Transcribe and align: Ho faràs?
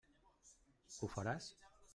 Ho 0.95 1.11
faràs? 1.19 1.53